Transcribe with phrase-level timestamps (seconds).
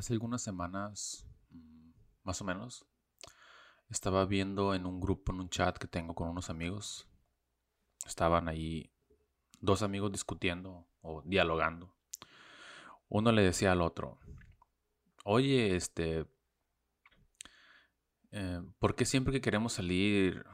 [0.00, 1.90] Hace algunas semanas, mm,
[2.22, 2.86] más o menos,
[3.90, 7.06] estaba viendo en un grupo, en un chat que tengo con unos amigos.
[8.06, 8.90] Estaban ahí
[9.60, 11.94] dos amigos discutiendo o dialogando.
[13.10, 14.18] Uno le decía al otro,
[15.24, 16.24] oye, este,
[18.32, 20.46] eh, ¿por qué siempre que queremos salir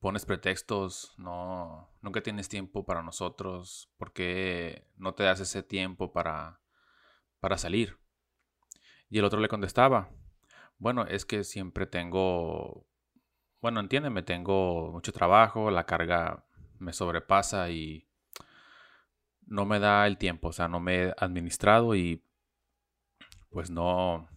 [0.00, 1.12] pones pretextos?
[1.18, 3.92] No, nunca tienes tiempo para nosotros.
[3.98, 6.62] ¿Por qué no te das ese tiempo para,
[7.40, 8.02] para salir?
[9.14, 10.10] Y el otro le contestaba,
[10.76, 12.84] bueno, es que siempre tengo,
[13.60, 16.44] bueno, entiéndeme, tengo mucho trabajo, la carga
[16.80, 18.08] me sobrepasa y
[19.46, 22.24] no me da el tiempo, o sea, no me he administrado y
[23.50, 24.28] pues no,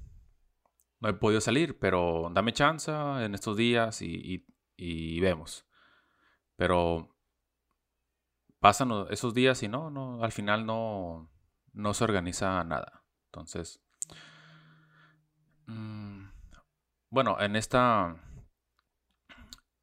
[1.00, 5.66] no he podido salir, pero dame chance en estos días y, y vemos.
[6.56, 7.18] Pero
[8.60, 11.32] pasan esos días y no, no, al final no,
[11.74, 13.04] no se organiza nada.
[13.32, 13.82] Entonces,
[17.10, 18.16] bueno, en esta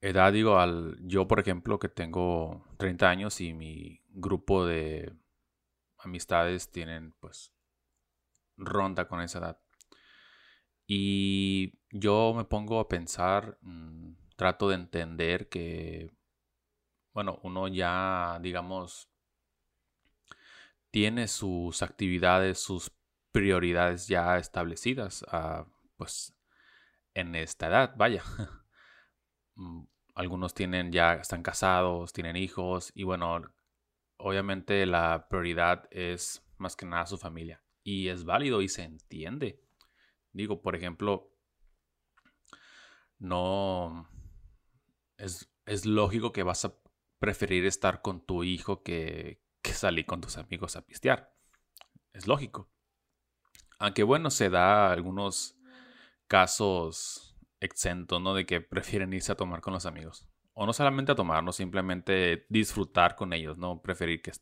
[0.01, 5.13] edad, digo, al, yo por ejemplo que tengo 30 años y mi grupo de
[5.99, 7.53] amistades tienen pues
[8.57, 9.61] ronda con esa edad.
[10.87, 16.11] Y yo me pongo a pensar, mm, trato de entender que,
[17.15, 19.09] bueno, uno ya, digamos,
[20.91, 22.93] tiene sus actividades, sus
[23.33, 25.25] prioridades ya establecidas.
[25.29, 25.67] Ah,
[25.97, 26.35] pues
[27.15, 28.23] en esta edad, vaya.
[29.57, 29.85] Mm,
[30.17, 33.41] algunos tienen ya, están casados, tienen hijos y bueno,
[34.17, 37.63] obviamente la prioridad es más que nada su familia.
[37.85, 39.63] Y es válido y se entiende.
[40.33, 41.31] Digo, por ejemplo,
[43.19, 44.09] no
[45.19, 46.75] es, es lógico que vas a
[47.19, 51.35] preferir estar con tu hijo que, que salir con tus amigos a pistear.
[52.13, 52.71] Es lógico.
[53.79, 55.57] Aunque bueno, se da algunos
[56.29, 58.35] casos exentos, ¿no?
[58.35, 60.27] De que prefieren irse a tomar con los amigos.
[60.55, 63.83] O no solamente a tomar, no simplemente disfrutar con ellos, ¿no?
[63.83, 64.33] Preferir que,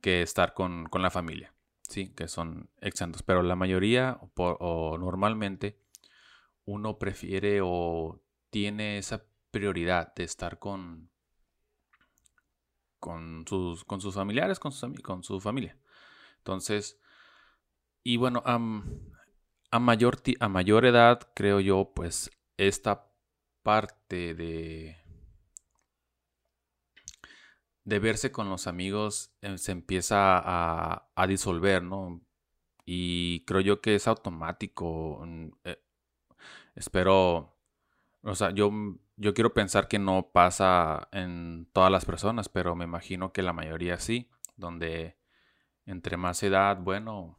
[0.00, 2.08] que estar con, la familia, ¿sí?
[2.14, 3.22] Que son exentos.
[3.22, 5.78] Pero la mayoría o, normalmente
[6.64, 11.10] uno prefiere o tiene esa prioridad de estar con,
[12.98, 15.78] con, sus, con sus familiares, con, sus, con su familia.
[16.38, 16.98] Entonces,
[18.02, 18.42] y bueno,
[19.72, 23.10] a mayor, a mayor edad, creo yo, pues esta
[23.62, 24.98] parte de,
[27.84, 32.20] de verse con los amigos eh, se empieza a, a, disolver, ¿no?
[32.84, 35.20] Y creo yo que es automático.
[35.24, 35.82] Mm, eh,
[36.74, 37.56] espero,
[38.22, 38.70] o sea, yo,
[39.16, 43.52] yo quiero pensar que no pasa en todas las personas, pero me imagino que la
[43.54, 45.16] mayoría sí, donde
[45.86, 47.38] entre más edad, bueno,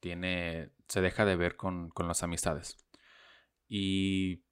[0.00, 2.76] tiene, se deja de ver con, las amistades.
[3.68, 4.44] Y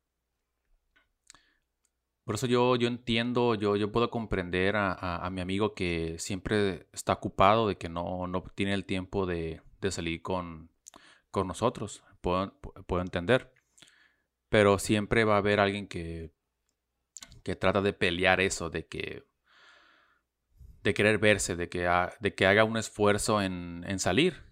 [2.24, 7.14] por eso yo, yo entiendo, yo, yo puedo comprender a, mi amigo que siempre está
[7.14, 10.70] ocupado, de que no, no tiene el tiempo de, salir con,
[11.30, 12.02] con nosotros.
[12.20, 13.52] Puedo, puedo, entender.
[14.48, 16.32] Pero siempre va a haber alguien que,
[17.44, 19.24] que trata de pelear eso, de que
[20.82, 21.88] de querer verse, de que,
[22.20, 24.45] de que haga un esfuerzo en, en salir.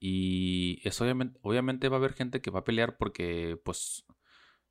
[0.00, 1.04] Y eso
[1.42, 4.06] obviamente, va a haber gente que va a pelear porque pues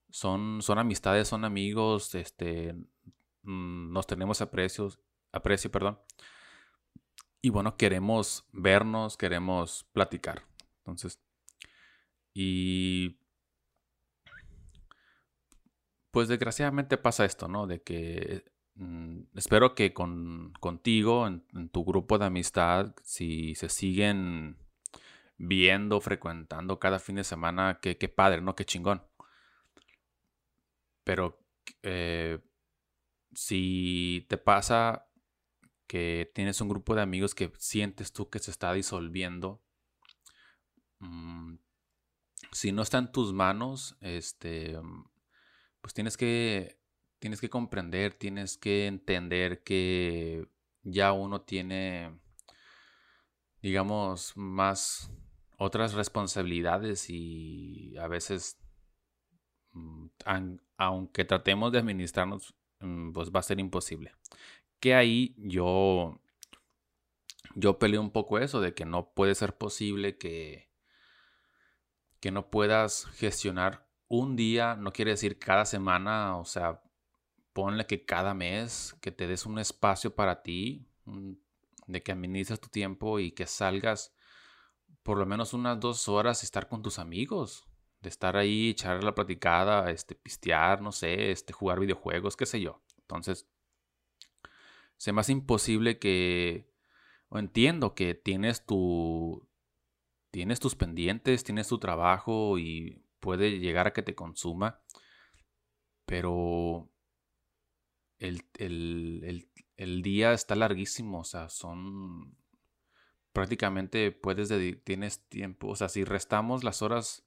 [0.10, 2.74] son, son amistades, son amigos, este,
[3.44, 5.00] mm, nos tenemos aprecios,
[5.32, 6.00] aprecio, perdón.
[7.42, 10.44] Y bueno, queremos vernos, queremos platicar.
[10.80, 11.20] Entonces,
[12.34, 13.20] y
[16.12, 17.68] pues desgraciadamente pasa esto, ¿no?
[17.68, 18.46] De que
[18.76, 24.58] mm, espero que con, contigo, en, tu grupo de amistad, si se siguen
[25.38, 28.56] viendo, frecuentando cada fin de semana, qué, padre, ¿no?
[28.56, 29.04] Qué chingón.
[31.04, 31.40] Pero
[31.84, 32.40] eh,
[33.34, 35.08] si te pasa
[35.88, 39.62] que tienes un grupo de amigos que sientes tú que se está disolviendo,
[41.00, 41.56] mm,
[42.52, 44.78] si no está en tus manos, este,
[45.82, 46.80] pues tienes que,
[47.20, 50.48] tienes que comprender, tienes que entender que
[50.84, 52.20] ya uno tiene,
[53.62, 55.12] digamos, más
[55.58, 58.58] otras responsabilidades y a veces,
[59.72, 60.08] mm,
[60.78, 64.14] aunque tratemos de administrarnos, mm, pues va a ser imposible.
[64.80, 66.22] Que ahí yo,
[67.56, 70.70] yo peleé un poco eso, de que no puede ser posible que,
[72.20, 76.82] que no puedas gestionar un día, no quiere decir cada semana, o sea,
[77.54, 80.88] ponle que cada mes, que te des un espacio para ti,
[81.88, 84.17] de que administres tu tiempo y que salgas
[85.08, 87.66] por lo menos unas dos horas estar con tus amigos.
[88.02, 92.60] De estar ahí, echar la platicada, este, pistear, no sé, este, jugar videojuegos, qué sé
[92.60, 92.84] yo.
[93.00, 93.48] Entonces,
[94.98, 96.70] se me hace imposible que,
[97.30, 99.48] o entiendo que tienes tu,
[100.30, 104.82] tienes tus pendientes, tienes tu trabajo y puede llegar a que te consuma,
[106.06, 106.92] pero
[108.20, 112.36] el, el día está larguísimo, o sea, son
[113.38, 114.50] prácticamente puedes
[114.84, 117.24] tienes tiempo, o sea, si restamos las horas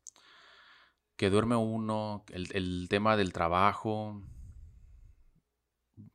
[1.16, 4.20] que duerme uno, el, tema del trabajo,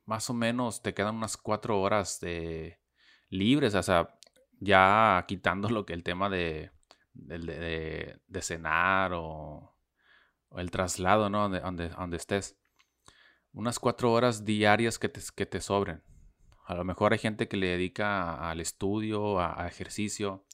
[0.04, 2.78] más o menos te quedan unas cuatro horas de
[3.30, 4.18] libres, o sea,
[4.60, 6.72] ya quitando lo que el tema de,
[7.14, 9.78] de, cenar o,
[10.58, 11.48] el traslado, ¿no?
[11.48, 12.58] Donde, donde, estés.
[13.54, 16.02] Unas cuatro horas diarias que te, que te sobren.
[16.66, 20.44] A lo mejor hay gente que le dedica al estudio, a, ejercicio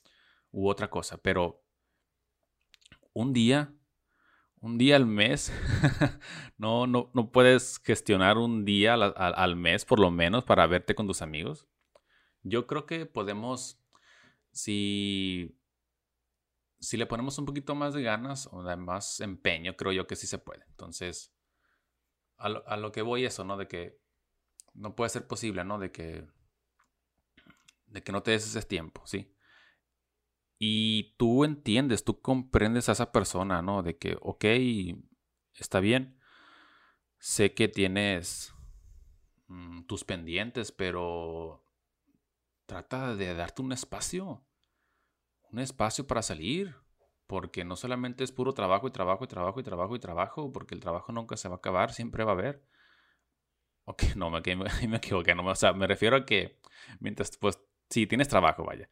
[0.50, 1.64] u otra cosa, pero
[3.14, 3.72] un día,
[4.60, 5.50] un día al mes,
[6.58, 11.06] no, no, no, puedes gestionar un día al, mes por lo menos para verte con
[11.06, 11.66] tus amigos.
[12.42, 13.82] Yo creo que podemos,
[14.50, 15.58] si,
[16.78, 20.26] si le ponemos un poquito más de ganas o más empeño, creo yo que sí
[20.26, 20.64] se puede.
[20.68, 21.34] Entonces,
[22.36, 23.56] a lo, a lo que voy eso, ¿no?
[23.56, 24.01] De que
[24.74, 25.78] no puede ser posible, ¿no?
[25.78, 26.26] De que,
[27.86, 29.34] de que no te des ese tiempo, ¿sí?
[30.58, 33.82] Y tú entiendes, tú comprendes a esa persona, ¿no?
[33.82, 34.44] De que, ok,
[35.54, 36.18] está bien,
[37.18, 38.54] sé que tienes
[39.48, 41.64] mm, tus pendientes, pero
[42.66, 44.44] trata de darte un espacio,
[45.50, 46.76] un espacio para salir,
[47.26, 50.74] porque no solamente es puro trabajo y trabajo y trabajo y trabajo y trabajo, porque
[50.74, 52.62] el trabajo nunca se va a acabar, siempre va a haber.
[53.84, 54.40] Ok, no, me,
[54.88, 55.34] me equivoqué.
[55.34, 56.58] No, o sea, me refiero a que
[57.00, 57.58] mientras, pues,
[57.90, 58.88] sí, tienes trabajo, vaya.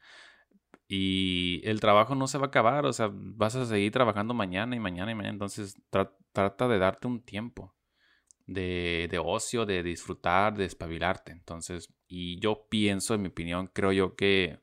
[0.88, 4.74] Y el trabajo no se va a acabar, o sea, vas a seguir trabajando mañana
[4.74, 5.34] y mañana y mañana.
[5.34, 5.80] Entonces,
[6.32, 7.74] trata de darte un tiempo
[8.46, 11.32] de, de ocio, de disfrutar, de espabilarte.
[11.32, 14.58] Entonces, y yo pienso, en mi opinión, creo yo que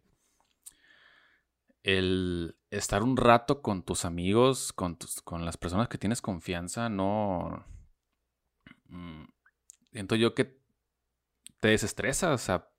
[1.83, 6.89] el estar un rato con tus amigos, con, tus, con las personas que tienes confianza,
[6.89, 7.65] no...
[9.97, 10.55] Siento yo que
[11.59, 12.69] te desestresa, o sea,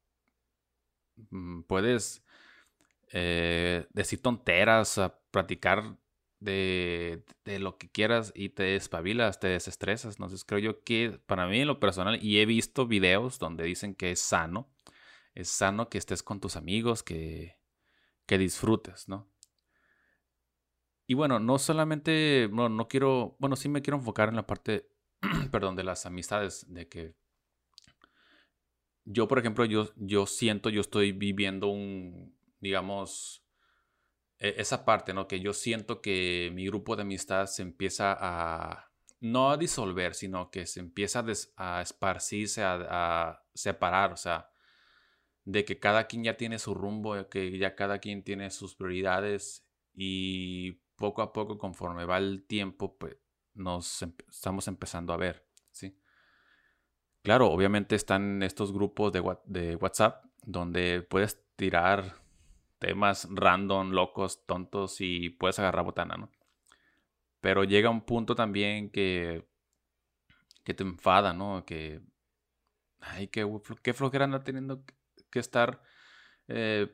[1.31, 2.25] mm, puedes
[3.11, 5.99] eh, decir tonteras, o platicar
[6.39, 10.15] de, de, lo que quieras y te despabilas, te desestresas.
[10.15, 13.97] Entonces creo yo que para mí en lo personal, y he visto videos donde dicen
[13.97, 14.71] que es sano,
[15.35, 17.59] es sano que estés con tus amigos, que,
[18.27, 19.29] que disfrutes, ¿no?
[21.09, 24.89] Y bueno, no solamente, no, no quiero, bueno, sí me quiero enfocar en la parte
[25.51, 27.15] perdón, de las amistades, de que
[29.05, 33.43] yo, por ejemplo, yo, yo siento, yo estoy viviendo un, digamos,
[34.39, 35.27] e, esa parte, ¿no?
[35.29, 40.51] Que yo siento que mi grupo de amistad se empieza a, no a disolver, sino
[40.51, 41.25] que se empieza
[41.57, 44.51] a, esparcirse, a, a, separar, o sea,
[45.45, 49.67] de que cada quien ya tiene su rumbo, que ya cada quien tiene sus prioridades
[49.95, 53.17] y poco a poco, conforme va el tiempo, pues
[53.59, 55.99] nos estamos empezando a ver, ¿sí?
[57.23, 62.15] Claro, obviamente están estos grupos de, WhatsApp donde puedes tirar
[62.79, 66.31] temas random, locos, tontos y puedes agarrar botana, ¿no?
[67.41, 69.47] Pero llega un punto también que,
[70.65, 71.65] que te enfada, ¿no?
[71.67, 72.01] Que,
[73.01, 73.47] ay, qué,
[73.83, 74.85] qué flojera anda teniendo
[75.31, 75.83] que estar
[76.47, 76.89] eh,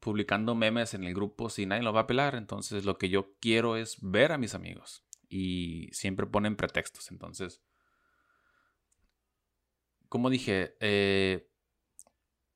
[0.00, 2.34] publicando memes en el grupo si nadie lo va a pelar.
[2.34, 7.10] Entonces lo que yo quiero es ver a mis amigos y siempre ponen pretextos.
[7.10, 7.62] Entonces,
[10.10, 11.48] como dije, eh,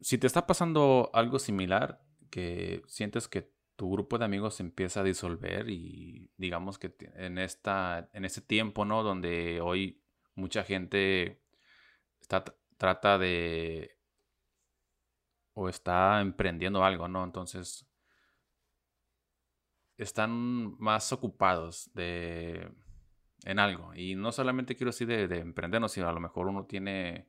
[0.01, 5.01] si te está pasando algo similar, que sientes que tu grupo de amigos se empieza
[5.01, 9.03] a disolver y digamos que en, esta, en este tiempo, ¿no?
[9.03, 10.03] Donde hoy
[10.35, 11.43] mucha gente
[12.21, 12.45] está,
[12.77, 13.99] trata de
[15.55, 17.25] o está emprendiendo algo, ¿no?
[17.25, 17.86] Entonces,
[19.97, 22.71] están más ocupados de,
[23.45, 23.95] en algo.
[23.95, 27.29] Y no solamente quiero decir de, de emprender, sino a lo mejor uno tiene,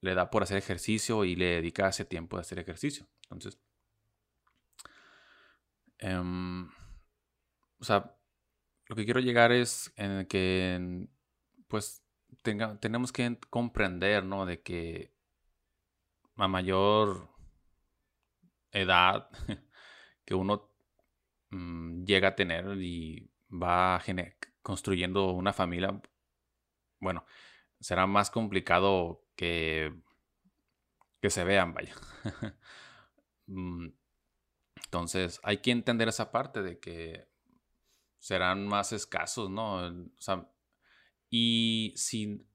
[0.00, 3.08] le da por hacer ejercicio y le dedica ese tiempo de hacer ejercicio.
[3.30, 3.60] Entonces,
[5.98, 6.68] em,
[7.78, 8.16] o sea,
[8.88, 11.08] lo que quiero llegar es en que,
[11.68, 12.04] pues,
[12.42, 14.46] tenga, tenemos que comprender, ¿no?
[14.46, 15.14] De que
[16.36, 17.28] a mayor
[18.72, 19.30] edad
[20.24, 20.71] que uno
[21.52, 24.02] Mm, llega a tener y va
[24.62, 26.00] construyendo una familia,
[27.00, 27.24] bueno,
[27.80, 29.92] será más complicado que,
[31.20, 31.94] que se vean, vaya.
[33.48, 33.88] Mm,
[34.84, 37.28] Entonces, hay que entender esa parte de que
[38.18, 39.80] serán más escasos, ¿no?
[41.30, 42.46] Y si,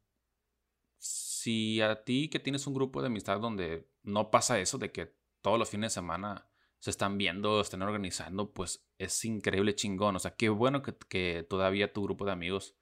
[0.98, 5.16] si a ti que tienes un grupo de amistad donde no pasa eso, de que
[5.42, 6.47] todos los fines de semana
[6.80, 10.16] se están viendo, están organizando, pues es increíble chingón.
[10.16, 12.76] O sea, qué bueno que, todavía tu grupo de amigos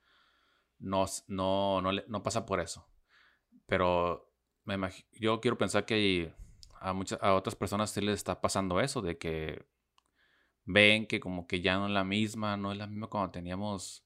[0.79, 2.87] no, no, no, pasa por eso.
[3.65, 4.31] Pero
[4.65, 4.77] me
[5.13, 6.33] yo quiero pensar que
[6.79, 9.65] a, muchas, a otras personas sí les está pasando eso, de que
[10.65, 14.05] ven que como que ya no es la misma, no es la misma cuando teníamos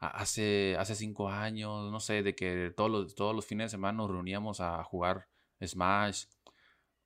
[0.00, 3.98] hace, hace cinco años, no sé, de que todos los, todos los fines de semana
[3.98, 5.28] nos reuníamos a jugar
[5.64, 6.26] Smash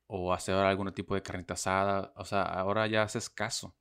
[0.07, 2.13] o hacer algún tipo de carnita asada.
[2.15, 3.75] O sea, ahora ya haces caso.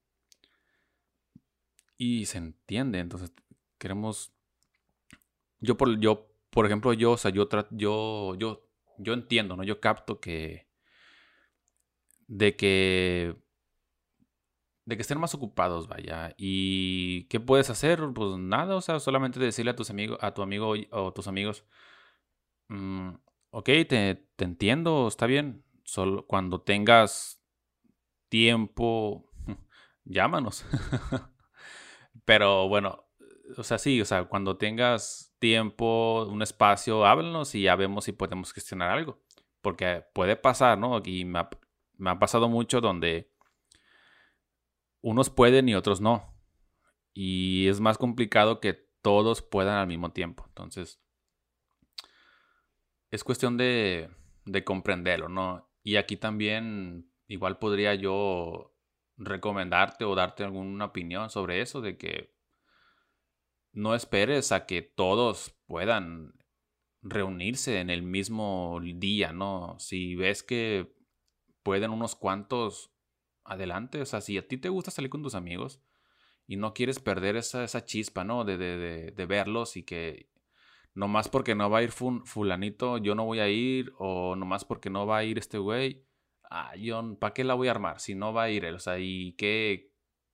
[1.97, 2.99] Y se entiende.
[2.99, 3.33] Entonces,
[3.79, 4.33] queremos.
[5.61, 9.65] Yo, por, yo, por ejemplo, yo, o sea, yo, yo, yo, yo entiendo, ¿no?
[9.65, 10.69] Yo capto que.
[12.27, 13.37] De que.
[14.85, 16.35] De que estén más ocupados, vaya.
[16.37, 18.01] ¿Y qué puedes hacer?
[18.15, 21.65] Pues nada, o sea, solamente decirle a tus amigos, a tu amigo o tus amigos.
[22.69, 23.11] Mm,
[23.51, 27.43] ok, te entiendo, está bien Solo cuando tengas
[28.29, 29.31] tiempo,
[30.05, 30.65] llámanos.
[32.25, 33.05] Pero bueno,
[33.57, 38.13] o sea, sí, o sea, cuando tengas tiempo, un espacio, háblanos y ya vemos si
[38.13, 39.21] podemos gestionar algo.
[39.61, 41.01] Porque puede pasar, ¿no?
[41.05, 43.33] Y me ha, pasado mucho donde
[45.01, 46.35] unos pueden y otros no.
[47.13, 50.45] Y es más complicado que todos puedan al mismo tiempo.
[50.49, 51.01] Entonces,
[53.11, 54.11] es cuestión de,
[54.47, 55.72] de comprenderlo, ¿no?
[55.83, 58.75] Y aquí también igual podría yo
[59.17, 62.35] recomendarte o darte alguna opinión sobre eso, de que
[63.73, 66.35] no esperes a que todos puedan
[67.03, 69.77] reunirse en el mismo día, ¿no?
[69.79, 70.95] Si ves que
[71.63, 72.93] pueden unos cuantos,
[73.45, 74.01] adelante.
[74.01, 75.81] O sea, si a ti te gusta salir con tus amigos
[76.47, 78.45] y no quieres perder esa, esa chispa, ¿no?
[78.45, 80.32] De, de, de verlos y que
[80.95, 84.91] nomás porque no va a ir fulanito, yo no voy a ir, o nomás porque
[84.91, 86.05] no va a ir este güey,
[86.51, 88.75] ah, yo, ¿para qué la voy a armar si no va a ir él?
[88.75, 89.93] O sea, y qué,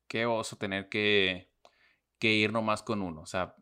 [0.09, 1.51] qué oso tener que,
[2.19, 3.23] que ir nomás con uno.
[3.23, 3.55] O sea,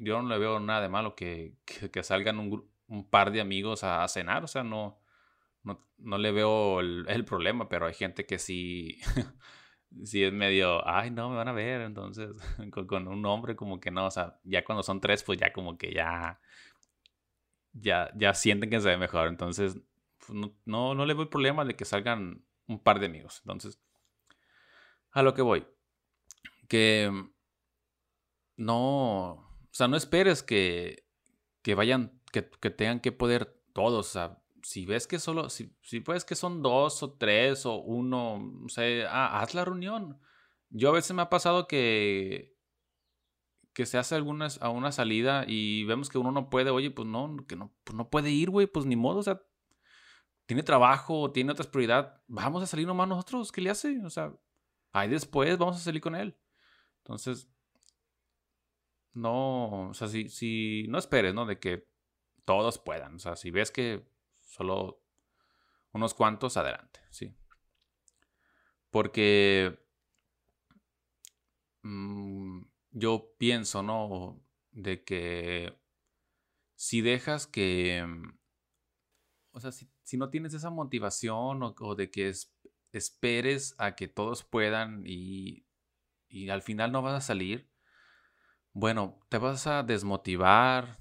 [0.00, 3.84] yo no le veo nada de malo que, que, salgan un, un, par de amigos
[3.84, 5.00] a, cenar, o sea, no,
[5.62, 9.00] no, no le veo el, el, problema, pero hay gente que sí
[10.04, 12.30] si es medio, ay, no, me van a ver, entonces,
[12.88, 15.78] con, un hombre como que no, o sea, ya cuando son tres, pues ya como
[15.78, 16.40] que ya,
[17.72, 19.78] ya, ya sienten que se ve mejor, entonces,
[20.18, 23.80] pues, no, no, no le veo problema de que salgan un par de amigos, entonces,
[25.12, 25.66] a lo que voy,
[26.68, 27.10] que
[28.56, 31.06] no, o sea, no esperes que,
[31.62, 35.72] que vayan, que, que tengan que poder todos, o sea, si ves que solo, si,
[35.80, 40.20] si ves que son dos o tres o uno, no sé, ah, haz la reunión.
[40.70, 42.58] Yo a veces me ha pasado que,
[43.72, 47.06] que se hace algunas, a una salida y vemos que uno no puede, oye, pues
[47.06, 49.40] no, que no, pues no puede ir, güey, pues ni modo, o sea,
[50.46, 54.04] tiene trabajo, tiene otras prioridades, vamos a salir nomás nosotros, ¿qué le hace?
[54.04, 54.34] O sea,
[54.92, 56.36] ahí después vamos a salir con él.
[57.04, 57.48] Entonces,
[59.12, 61.46] no, o sea, si, si no esperes, ¿no?
[61.46, 61.86] De que
[62.44, 64.15] todos puedan, o sea, si ves que
[64.56, 65.02] Solo
[65.92, 67.36] unos cuantos adelante, sí.
[68.88, 69.78] Porque
[71.82, 74.42] mm, yo pienso, ¿no?
[74.70, 75.78] De que
[76.74, 78.02] si dejas que...
[79.50, 82.32] O sea, si, no tienes esa motivación o, de que
[82.92, 85.66] esperes a que todos puedan y,
[86.28, 87.70] y al final no vas a salir,
[88.72, 90.98] bueno, te vas a desmotivar,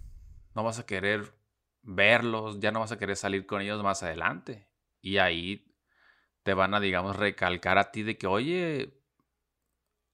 [0.55, 1.44] no vas a querer
[1.85, 4.67] verlos, ya no vas a querer salir con ellos más adelante.
[5.01, 5.71] Y ahí
[6.43, 9.01] te van a, digamos, recalcar a ti de que, oye,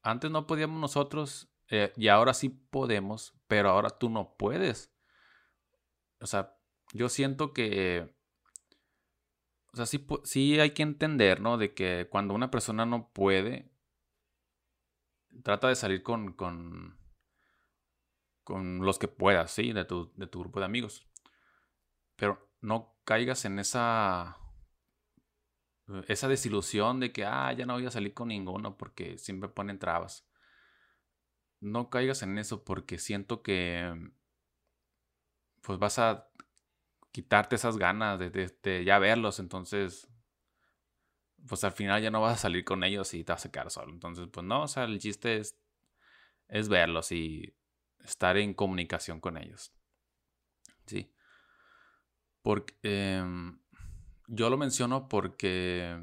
[0.03, 4.93] antes no podíamos nosotros eh, y ahora sí podemos, pero ahora tú no puedes.
[6.19, 6.57] O sea,
[6.93, 8.13] yo siento que,
[9.73, 11.57] o sea, sí, sí hay que entender, ¿no?
[11.57, 13.71] De que cuando una persona no puede,
[15.43, 16.97] trata de salir con, con,
[18.43, 19.71] con los que puedas, ¿sí?
[19.71, 21.10] De tu, de tu grupo de amigos.
[22.21, 24.37] Pero no caigas en esa
[26.07, 29.79] esa desilusión de que ah, ya no voy a salir con ninguno porque siempre ponen
[29.79, 30.29] trabas.
[31.61, 34.11] No caigas en eso porque siento que
[35.61, 36.29] pues vas a
[37.11, 40.07] quitarte esas ganas de, ya verlos, entonces
[41.47, 43.71] pues al final ya no vas a salir con ellos y te vas a quedar
[43.71, 43.91] solo.
[43.91, 45.57] Entonces, pues no, o sea, el chiste es,
[46.49, 47.55] es verlos y
[48.03, 49.73] estar en comunicación con ellos.
[50.85, 51.11] Sí.
[52.41, 53.59] Porque em,
[54.27, 55.97] yo lo menciono porque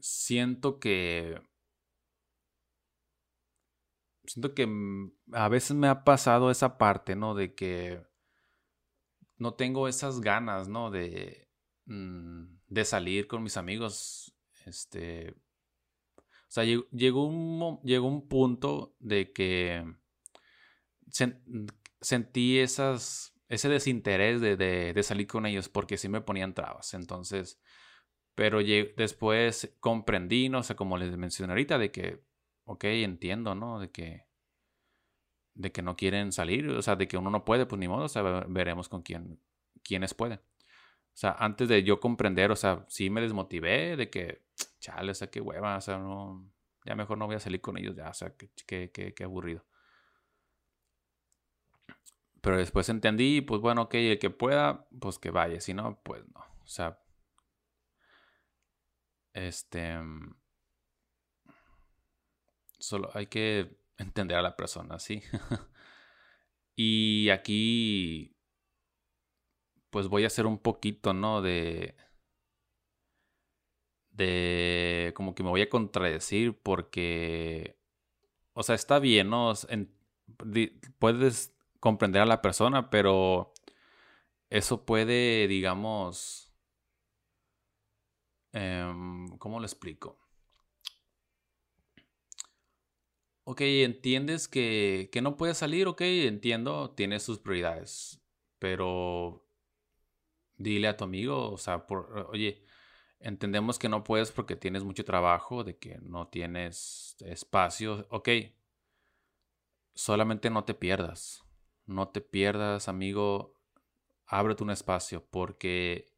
[0.00, 1.40] siento que
[4.24, 7.34] siento que mm, a veces me ha pasado esa parte, ¿no?
[7.34, 8.02] De que
[9.36, 10.90] no tengo esas ganas, ¿no?
[10.90, 11.48] De,
[11.86, 14.36] mm, de salir con mis amigos.
[14.66, 15.34] Este.
[16.16, 19.84] O sea, llegó, un, llegó un punto de que
[22.00, 26.94] sentí esas, ese desinterés de, de, salir con ellos porque sí me ponían trabas.
[26.94, 27.60] Entonces,
[28.34, 32.22] pero después comprendí, no sé, como les mencioné ahorita, de que
[32.64, 33.78] ok, entiendo, ¿no?
[33.78, 34.26] De que,
[35.54, 38.04] de que no quieren salir, o sea, de que uno no puede, pues ni modo,
[38.04, 39.40] o sea, veremos con quién,
[39.82, 40.38] quiénes pueden.
[40.38, 44.44] O sea, antes de yo comprender, o sea, sí me desmotivé de que,
[44.80, 46.50] chale, o sea, qué hueva, o sea, no,
[46.86, 48.50] ya mejor no voy a salir con ellos, ya, o sea, qué,
[48.90, 49.64] qué, qué aburrido.
[52.42, 56.24] Pero después entendí, pues bueno, ok, el que pueda, pues que vaya, si no, pues
[56.34, 56.40] no.
[56.62, 56.98] O sea,
[59.32, 59.98] este,
[62.82, 65.22] Solo hay que entender a la persona, ¿sí?
[66.76, 68.36] y aquí,
[69.90, 71.42] pues voy a hacer un poquito, ¿no?
[71.42, 71.94] De...
[74.10, 75.12] De...
[75.14, 77.78] Como que me voy a contradecir porque...
[78.52, 79.52] O sea, está bien, ¿no?
[80.98, 83.52] puedes comprender a la persona, pero
[84.50, 86.48] eso puede, digamos...
[88.52, 90.22] Em, ¿Cómo lo explico?
[93.44, 98.20] ok, entiendes que, no puedes salir, ok, entiendo, tienes sus prioridades,
[98.58, 99.46] pero
[100.56, 102.64] dile a tu amigo, o sea, por, oye,
[103.20, 108.28] entendemos que no puedes porque tienes mucho trabajo, de que no tienes espacio, ok,
[109.94, 111.41] solamente no te pierdas,
[111.86, 113.60] no te pierdas, amigo,
[114.26, 116.12] ábrete un espacio, porque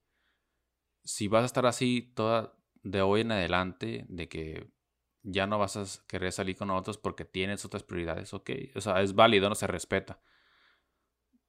[1.02, 4.70] si vas a estar así toda de hoy en adelante, de que
[5.22, 8.50] ya no vas a querer salir con otros porque tienes otras prioridades, ok.
[8.76, 10.20] O sea, es válido, no se respeta.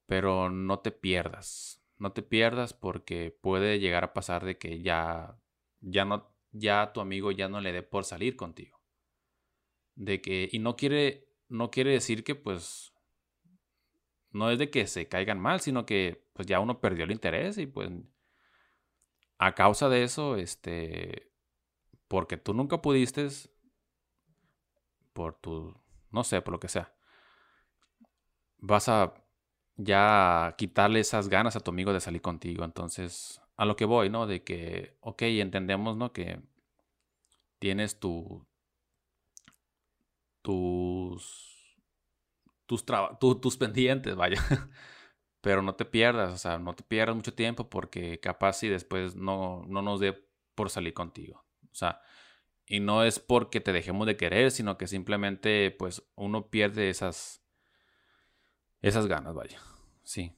[0.05, 1.83] Pero no te pierdas.
[1.97, 5.39] No te pierdas porque puede llegar a pasar de que ya,
[5.81, 8.81] ya no, ya tu amigo ya no le dé por salir contigo.
[9.95, 12.93] De que, y no quiere, no quiere decir que pues,
[14.35, 17.57] no es de que se caigan mal, sino que pues ya uno perdió el interés
[17.57, 17.89] y pues,
[19.37, 21.31] a causa de eso, este,
[22.07, 23.27] porque tú nunca pudiste,
[25.13, 25.73] por tu,
[26.11, 26.93] no sé, por lo que sea,
[28.57, 29.13] vas a
[29.77, 32.63] ya quitarle esas ganas a tu amigo de salir contigo.
[32.63, 34.27] Entonces, a lo que voy, ¿no?
[34.27, 36.11] De que, ok, entendemos, ¿no?
[36.13, 36.41] Que
[37.59, 38.45] tienes tu,
[40.41, 41.54] tus,
[42.65, 42.85] tus,
[43.41, 44.41] tus pendientes, vaya.
[45.41, 49.15] Pero no te pierdas, o sea, no te pierdas mucho tiempo porque capaz si después
[49.15, 51.45] no, no nos dé por salir contigo.
[51.71, 52.01] O sea,
[52.65, 57.43] y no es porque te dejemos de querer, sino que simplemente pues uno pierde esas
[58.81, 59.59] esas ganas, vaya.
[60.03, 60.35] Sí.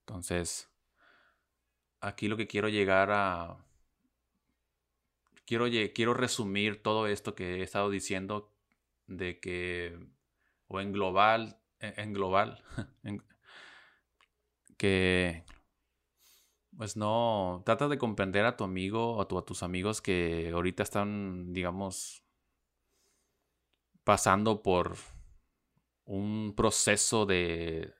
[0.00, 0.70] Entonces,
[2.00, 3.64] aquí lo que quiero llegar a
[5.46, 8.52] quiero quiero resumir todo esto que he estado diciendo
[9.06, 9.98] de que
[10.70, 12.62] o en global en, global
[14.78, 15.44] que
[16.76, 21.52] pues no, trata de comprender a tu amigo o a, tus amigos que ahorita están,
[21.52, 22.24] digamos,
[24.02, 24.96] pasando por
[26.04, 27.92] un proceso de,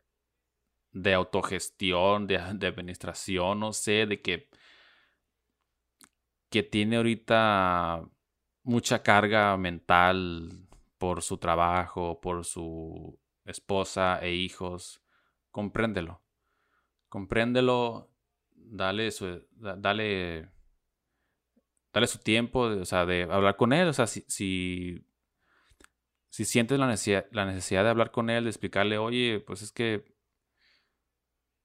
[0.92, 4.48] de autogestión, de, de, administración, no sé, de que,
[6.48, 8.08] que tiene ahorita
[8.62, 10.69] mucha carga mental
[11.00, 15.02] por su trabajo, por su esposa e hijos.
[15.50, 16.22] Compréndelo.
[17.08, 18.10] Compréndelo
[18.54, 20.48] dale su, dale,
[21.92, 25.04] dale su tiempo, o sea, de hablar con él, o sea, si, si,
[26.44, 30.04] sientes la necesidad, la necesidad de hablar con él, de explicarle, oye, pues es que,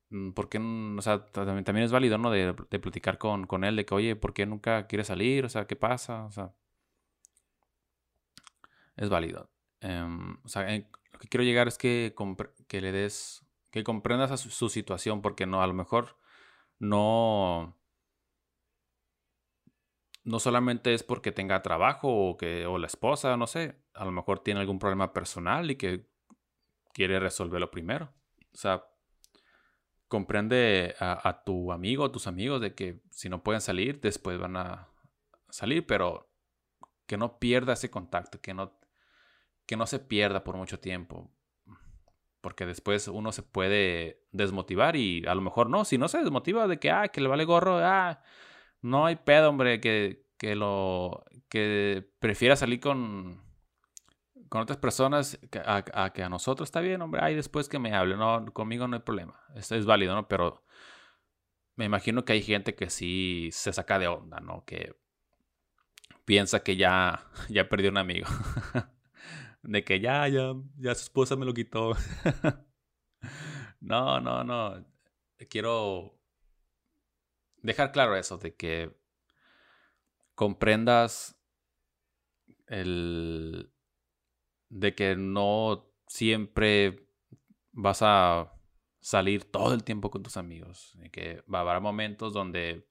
[0.10, 2.32] mm, ¿por qué, o sea, también, es válido, ¿no?
[2.32, 5.45] De, platicar con, con, él, de que, oye, ¿por qué nunca quiere salir?
[5.45, 6.26] O sea, ¿qué pasa?
[6.26, 6.54] O sea,
[8.95, 9.51] es válido.
[9.81, 10.63] Em, o sea,
[11.12, 12.15] lo que quiero llegar es que,
[12.67, 16.17] que le des, que comprendas su, situación, porque no, a lo mejor
[16.79, 17.77] no
[20.23, 24.12] no solamente es porque tenga trabajo o que o la esposa, no sé, a lo
[24.12, 26.10] mejor tiene algún problema personal y que
[26.93, 28.12] quiere resolverlo primero.
[28.53, 28.86] O sea,
[30.08, 34.55] comprende a, tu amigo o tus amigos de que si no pueden salir, después van
[34.58, 34.89] a
[35.49, 36.31] salir, pero
[37.05, 38.79] que no pierda ese contacto, que no,
[39.65, 41.32] que no se pierda por mucho tiempo
[42.41, 46.67] porque después uno se puede desmotivar y a lo mejor no, si no se desmotiva
[46.67, 48.21] de que, ah, que le vale gorro, ah,
[48.82, 53.43] no hay pedo, hombre, que, que lo que prefiera salir con
[54.49, 58.15] con otras personas a, que a nosotros está bien, hombre, ahí después que me hable,
[58.15, 60.28] no, conmigo no hay problema, esto es válido, ¿no?
[60.28, 60.63] Pero
[61.75, 64.63] me imagino que hay gente que sí se saca de onda, ¿no?
[64.65, 64.95] Que
[66.25, 68.28] piensa que ya, ya perdió un amigo.
[69.67, 71.93] de que ya, ya, ya su esposa me lo quitó.
[73.80, 74.86] no, no, no.
[75.49, 76.19] Quiero
[77.62, 78.95] dejar claro eso, de que
[80.36, 81.39] comprendas
[82.67, 83.71] el,
[84.69, 87.08] de que no siempre
[87.71, 88.51] vas a
[88.99, 90.97] salir todo el tiempo con tus amigos.
[91.04, 92.88] Y que va a haber momentos donde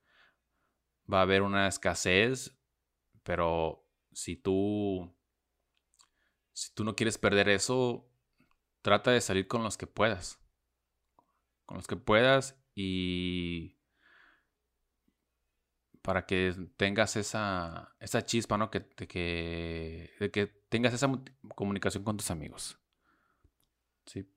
[1.13, 2.59] va a haber una escasez,
[3.23, 5.14] pero si tú
[6.55, 8.09] si tú no quieres perder eso,
[8.81, 10.41] trata de salir con los que puedas.
[11.67, 13.77] Con los que puedas y
[16.03, 18.71] para que tengas esa, esa chispa, ¿no?
[18.71, 21.11] Que, de, que, de que tengas esa
[21.55, 22.79] comunicación con tus amigos.
[24.07, 24.29] Sí.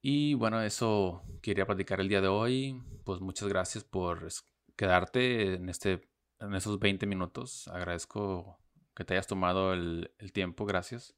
[0.00, 2.80] Y bueno, eso quería platicar el día de hoy.
[3.04, 4.28] Pues muchas gracias por
[4.76, 7.68] quedarte en, este, en esos 20 minutos.
[7.68, 8.61] Agradezco
[8.94, 10.66] que te hayas tomado el, tiempo.
[10.66, 11.16] Gracias.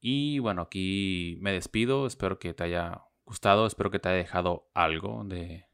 [0.00, 2.06] Y bueno, aquí me despido.
[2.06, 3.66] Espero que te haya gustado.
[3.66, 5.66] Espero que te haya dejado algo de,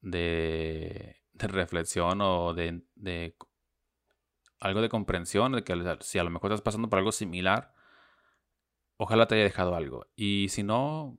[0.00, 2.82] de, reflexión o de,
[4.60, 7.74] algo de comprensión, de que si a lo mejor estás pasando por algo similar,
[8.96, 10.06] ojalá te haya dejado algo.
[10.16, 11.18] Y si no,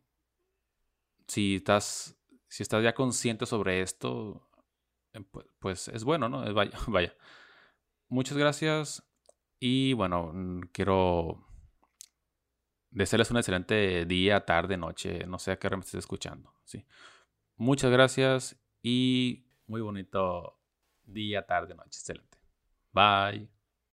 [1.27, 4.49] si estás, si estás ya consciente sobre esto,
[5.13, 6.53] eh, pues, pues, es bueno, ¿no?
[6.53, 7.15] Vaya, vaya.
[8.11, 9.09] Muchas gracias
[9.57, 11.47] y bueno, mm, quiero
[12.89, 16.53] desearles un excelente día, tarde, noche, no sé a qué hora me estés escuchando.
[16.65, 16.85] ¿sí?
[17.55, 20.59] Muchas gracias y muy bonito
[21.05, 21.99] día, tarde, noche.
[21.99, 22.37] Excelente.
[22.91, 23.60] Bye.